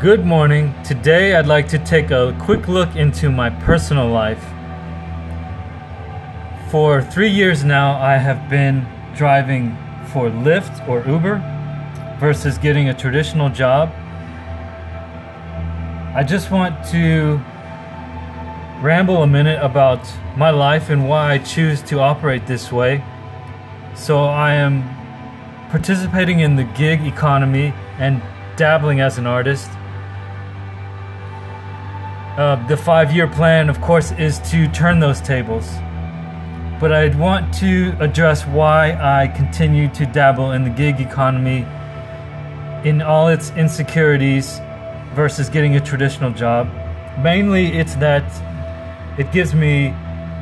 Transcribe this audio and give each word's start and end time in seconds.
Good 0.00 0.24
morning. 0.24 0.80
Today 0.84 1.34
I'd 1.34 1.48
like 1.48 1.66
to 1.70 1.78
take 1.80 2.12
a 2.12 2.32
quick 2.40 2.68
look 2.68 2.94
into 2.94 3.30
my 3.30 3.50
personal 3.50 4.06
life. 4.06 4.40
For 6.70 7.02
three 7.02 7.30
years 7.30 7.64
now, 7.64 8.00
I 8.00 8.16
have 8.16 8.48
been 8.48 8.86
driving 9.16 9.76
for 10.12 10.30
Lyft 10.30 10.88
or 10.88 11.04
Uber 11.04 11.42
versus 12.20 12.58
getting 12.58 12.90
a 12.90 12.94
traditional 12.94 13.48
job. 13.48 13.92
I 16.14 16.22
just 16.22 16.52
want 16.52 16.76
to 16.90 17.40
ramble 18.80 19.24
a 19.24 19.26
minute 19.26 19.58
about 19.60 20.08
my 20.36 20.50
life 20.50 20.90
and 20.90 21.08
why 21.08 21.32
I 21.32 21.38
choose 21.38 21.82
to 21.82 21.98
operate 21.98 22.46
this 22.46 22.70
way. 22.70 23.02
So, 23.96 24.20
I 24.20 24.54
am 24.54 24.84
participating 25.70 26.38
in 26.38 26.54
the 26.54 26.62
gig 26.62 27.04
economy 27.04 27.74
and 27.98 28.22
dabbling 28.54 29.00
as 29.00 29.18
an 29.18 29.26
artist. 29.26 29.68
Uh, 32.38 32.54
the 32.68 32.76
five 32.76 33.12
year 33.12 33.26
plan, 33.26 33.68
of 33.68 33.80
course, 33.80 34.12
is 34.12 34.38
to 34.48 34.68
turn 34.68 35.00
those 35.00 35.20
tables. 35.20 35.68
But 36.78 36.92
I'd 36.92 37.18
want 37.18 37.52
to 37.54 37.96
address 37.98 38.46
why 38.46 38.92
I 38.92 39.26
continue 39.26 39.88
to 39.94 40.06
dabble 40.06 40.52
in 40.52 40.62
the 40.62 40.70
gig 40.70 41.00
economy 41.00 41.66
in 42.88 43.02
all 43.02 43.26
its 43.26 43.50
insecurities 43.56 44.60
versus 45.16 45.48
getting 45.48 45.74
a 45.74 45.80
traditional 45.80 46.30
job. 46.30 46.70
Mainly, 47.18 47.76
it's 47.76 47.96
that 47.96 48.22
it 49.18 49.32
gives 49.32 49.52
me 49.52 49.92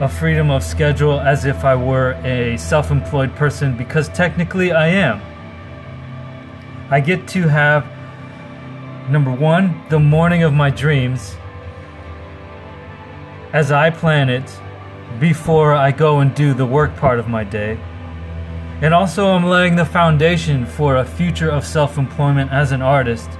a 0.00 0.08
freedom 0.08 0.50
of 0.50 0.64
schedule 0.64 1.20
as 1.20 1.44
if 1.44 1.64
I 1.64 1.76
were 1.76 2.14
a 2.24 2.56
self 2.56 2.90
employed 2.90 3.36
person 3.36 3.76
because 3.76 4.08
technically 4.08 4.72
I 4.72 4.88
am. 4.88 5.22
I 6.90 6.98
get 6.98 7.28
to 7.28 7.42
have, 7.42 7.86
number 9.08 9.30
one, 9.30 9.80
the 9.90 10.00
morning 10.00 10.42
of 10.42 10.52
my 10.52 10.70
dreams 10.70 11.36
as 13.54 13.70
I 13.70 13.88
plan 13.88 14.28
it 14.28 14.60
before 15.20 15.74
I 15.74 15.92
go 15.92 16.18
and 16.18 16.34
do 16.34 16.54
the 16.54 16.66
work 16.66 16.94
part 16.96 17.20
of 17.20 17.28
my 17.28 17.44
day. 17.44 17.78
And 18.82 18.92
also, 18.92 19.28
I'm 19.28 19.44
laying 19.44 19.76
the 19.76 19.84
foundation 19.84 20.66
for 20.66 20.96
a 20.96 21.04
future 21.04 21.50
of 21.50 21.64
self 21.64 21.96
employment 21.96 22.50
as 22.50 22.72
an 22.72 22.82
artist 22.82 23.30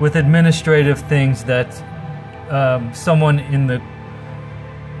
with 0.00 0.16
administrative 0.16 0.98
things 1.08 1.44
that 1.44 1.70
um, 2.50 2.92
someone 2.92 3.38
in 3.38 3.68
the 3.68 3.80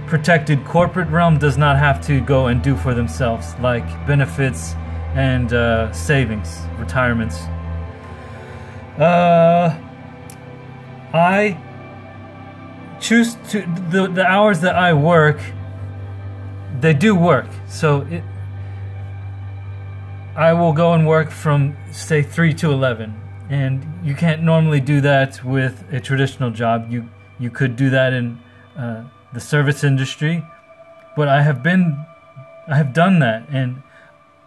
protected 0.06 0.64
corporate 0.64 1.08
realm 1.08 1.36
does 1.36 1.58
not 1.58 1.76
have 1.76 2.00
to 2.06 2.20
go 2.20 2.46
and 2.46 2.62
do 2.62 2.76
for 2.76 2.94
themselves, 2.94 3.54
like 3.60 3.84
benefits 4.06 4.74
and 5.14 5.52
uh, 5.52 5.92
savings, 5.92 6.60
retirements. 6.78 7.40
Uh, 8.98 9.76
I 11.12 11.58
choose 13.00 13.34
to 13.50 13.60
the 13.90 14.08
the 14.08 14.24
hours 14.24 14.60
that 14.60 14.76
I 14.76 14.92
work. 14.92 15.40
They 16.80 16.94
do 16.94 17.14
work, 17.14 17.46
so 17.68 18.02
it. 18.02 18.22
I 20.34 20.52
will 20.52 20.74
go 20.74 20.92
and 20.92 21.06
work 21.06 21.30
from 21.30 21.76
say 21.92 22.22
three 22.22 22.52
to 22.54 22.70
eleven, 22.70 23.14
and 23.48 23.82
you 24.04 24.14
can't 24.14 24.42
normally 24.42 24.80
do 24.80 25.00
that 25.00 25.42
with 25.44 25.84
a 25.90 26.00
traditional 26.00 26.50
job. 26.50 26.90
You 26.90 27.08
you 27.38 27.50
could 27.50 27.76
do 27.76 27.90
that 27.90 28.12
in 28.12 28.38
uh, 28.76 29.04
the 29.32 29.40
service 29.40 29.84
industry, 29.84 30.44
but 31.16 31.28
I 31.28 31.42
have 31.42 31.62
been, 31.62 32.04
I 32.68 32.76
have 32.76 32.92
done 32.92 33.18
that, 33.20 33.48
and 33.50 33.82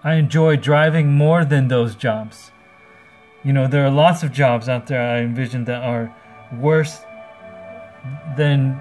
I 0.03 0.15
enjoy 0.15 0.55
driving 0.55 1.11
more 1.11 1.43
than 1.43 1.67
those 1.67 1.95
jobs. 1.95 2.51
You 3.43 3.53
know, 3.53 3.67
there 3.67 3.85
are 3.85 3.89
lots 3.89 4.23
of 4.23 4.31
jobs 4.31 4.69
out 4.69 4.87
there 4.87 5.01
I 5.01 5.19
envision 5.19 5.65
that 5.65 5.81
are 5.81 6.13
worse 6.51 7.01
than 8.35 8.79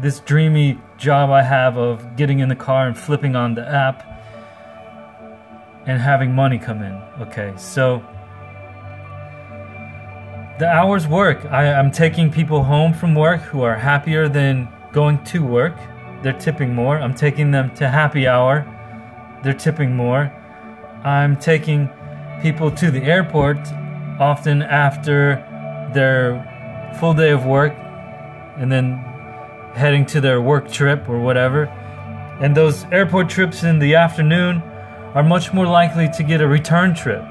this 0.00 0.20
dreamy 0.20 0.78
job 0.98 1.30
I 1.30 1.42
have 1.42 1.76
of 1.76 2.16
getting 2.16 2.40
in 2.40 2.48
the 2.48 2.56
car 2.56 2.86
and 2.86 2.96
flipping 2.96 3.34
on 3.34 3.54
the 3.54 3.66
app 3.66 4.02
and 5.86 6.00
having 6.00 6.34
money 6.34 6.58
come 6.58 6.82
in. 6.82 6.94
Okay, 7.20 7.54
so 7.56 8.04
the 10.58 10.68
hours 10.68 11.06
work. 11.06 11.44
I, 11.46 11.66
am 11.66 11.90
taking 11.90 12.30
people 12.30 12.62
home 12.64 12.92
from 12.92 13.14
work 13.14 13.40
who 13.42 13.62
are 13.62 13.76
happier 13.76 14.28
than 14.28 14.68
going 14.92 15.22
to 15.24 15.44
work. 15.44 15.76
They're 16.22 16.32
tipping 16.32 16.74
more. 16.74 16.98
I'm 16.98 17.14
taking 17.14 17.50
them 17.50 17.74
to 17.76 17.88
happy 17.88 18.26
hour. 18.26 18.64
They're 19.44 19.54
tipping 19.54 19.94
more. 19.94 20.32
I'm 21.04 21.36
taking 21.36 21.88
people 22.42 22.70
to 22.72 22.90
the 22.90 23.02
airport 23.02 23.58
often 24.18 24.62
after 24.62 25.36
their 25.94 26.94
full 26.98 27.14
day 27.14 27.30
of 27.30 27.44
work 27.44 27.76
and 28.58 28.70
then 28.70 28.94
heading 29.74 30.06
to 30.06 30.20
their 30.20 30.40
work 30.40 30.70
trip 30.70 31.08
or 31.08 31.20
whatever. 31.20 31.64
And 32.40 32.56
those 32.56 32.84
airport 32.86 33.28
trips 33.28 33.62
in 33.62 33.78
the 33.78 33.94
afternoon 33.94 34.62
are 35.14 35.22
much 35.22 35.52
more 35.52 35.66
likely 35.66 36.08
to 36.16 36.22
get 36.22 36.40
a 36.40 36.48
return 36.48 36.94
trip 36.94 37.24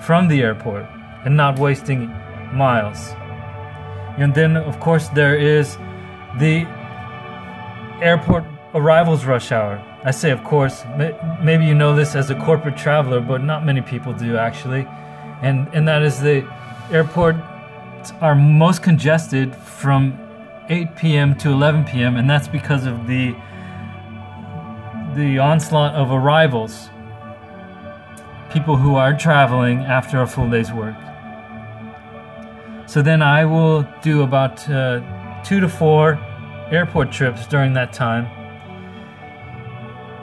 from 0.00 0.28
the 0.28 0.42
airport 0.42 0.86
and 1.24 1.36
not 1.36 1.58
wasting 1.58 2.06
miles. 2.52 3.10
And 4.18 4.34
then, 4.34 4.56
of 4.56 4.80
course, 4.80 5.08
there 5.08 5.36
is 5.36 5.76
the 6.38 6.66
airport 8.00 8.44
arrivals 8.74 9.24
rush 9.24 9.52
hour. 9.52 9.84
I 10.04 10.12
say, 10.12 10.30
of 10.30 10.44
course, 10.44 10.84
maybe 11.42 11.64
you 11.64 11.74
know 11.74 11.94
this 11.94 12.14
as 12.14 12.30
a 12.30 12.34
corporate 12.34 12.76
traveler, 12.76 13.20
but 13.20 13.42
not 13.42 13.64
many 13.64 13.80
people 13.80 14.12
do 14.12 14.36
actually. 14.36 14.86
And, 15.42 15.68
and 15.72 15.86
that 15.88 16.02
is 16.02 16.20
the 16.20 16.48
airport 16.90 17.36
are 18.20 18.34
most 18.34 18.82
congested 18.82 19.54
from 19.54 20.18
8 20.68 20.96
p.m. 20.96 21.34
to 21.36 21.50
11 21.50 21.84
p.m., 21.84 22.16
and 22.16 22.28
that's 22.28 22.48
because 22.48 22.86
of 22.86 23.06
the 23.06 23.34
the 25.14 25.38
onslaught 25.38 25.94
of 25.94 26.12
arrivals. 26.12 26.90
People 28.52 28.76
who 28.76 28.94
are 28.94 29.16
traveling 29.16 29.80
after 29.80 30.20
a 30.22 30.26
full 30.26 30.48
day's 30.48 30.72
work. 30.72 30.94
So 32.86 33.02
then 33.02 33.20
I 33.20 33.44
will 33.44 33.86
do 34.02 34.22
about 34.22 34.68
uh, 34.70 35.42
two 35.42 35.60
to 35.60 35.68
four 35.68 36.18
airport 36.70 37.10
trips 37.10 37.46
during 37.46 37.72
that 37.74 37.92
time. 37.92 38.26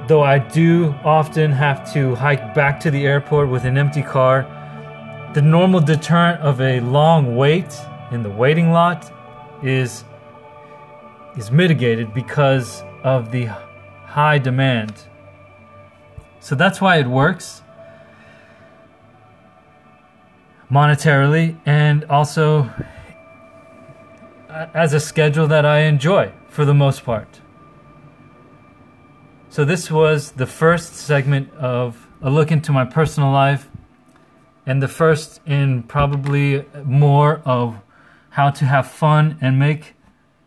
Though 0.08 0.24
I 0.24 0.40
do 0.40 0.96
often 1.04 1.52
have 1.52 1.92
to 1.94 2.16
hike 2.16 2.54
back 2.54 2.80
to 2.82 2.92
the 2.92 3.06
airport 3.06 3.50
with 3.50 3.66
an 3.66 3.78
empty 3.78 4.04
car, 4.04 4.44
the 5.34 5.42
normal 5.42 5.80
deterrent 5.80 6.42
of 6.42 6.62
a 6.62 6.80
long 6.80 7.36
wait 7.36 7.76
in 8.12 8.24
the 8.24 8.30
waiting 8.30 8.72
lot 8.72 9.12
is 9.64 10.06
is 11.38 11.52
mitigated 11.52 12.14
because 12.14 12.84
of 13.04 13.32
the 13.32 13.46
high 14.06 14.38
demand. 14.38 14.94
So 16.40 16.56
that's 16.56 16.80
why 16.80 16.98
it 16.98 17.08
works 17.08 17.62
monetarily 20.72 21.58
and 21.66 22.06
also 22.06 22.70
as 24.74 24.94
a 24.94 25.00
schedule 25.00 25.48
that 25.48 25.66
I 25.66 25.80
enjoy 25.80 26.32
for 26.48 26.66
the 26.66 26.74
most 26.74 27.04
part. 27.04 27.42
So, 29.50 29.64
this 29.64 29.90
was 29.90 30.32
the 30.32 30.46
first 30.46 30.96
segment 30.96 31.54
of 31.54 32.08
a 32.22 32.30
look 32.30 32.52
into 32.52 32.74
my 32.74 32.84
personal 32.84 33.32
life, 33.32 33.70
and 34.66 34.84
the 34.84 34.90
first 34.90 35.40
in 35.46 35.84
probably 35.84 36.66
more 36.84 37.42
of 37.46 37.80
how 38.32 38.50
to 38.50 38.66
have 38.66 38.88
fun 38.88 39.38
and 39.40 39.58
make 39.58 39.94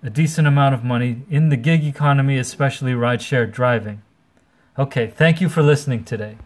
a 0.02 0.10
decent 0.10 0.46
amount 0.46 0.74
of 0.74 0.84
money 0.84 1.22
in 1.28 1.48
the 1.48 1.56
gig 1.56 1.84
economy, 1.84 2.38
especially 2.38 2.92
rideshare 2.92 3.50
driving. 3.50 4.02
Okay, 4.78 5.08
thank 5.08 5.40
you 5.40 5.48
for 5.48 5.62
listening 5.62 6.04
today. 6.04 6.36